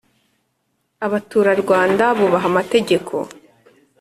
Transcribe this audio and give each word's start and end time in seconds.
Abaturarwanda 1.05 2.05
bubaha 2.17 2.47
amategeko. 2.51 3.13